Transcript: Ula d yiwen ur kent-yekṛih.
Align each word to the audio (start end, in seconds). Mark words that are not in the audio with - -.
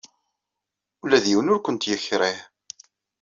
Ula 1.03 1.23
d 1.23 1.25
yiwen 1.29 1.51
ur 1.53 1.59
kent-yekṛih. 1.61 2.39